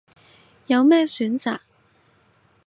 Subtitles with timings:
[0.65, 1.59] 有咩選擇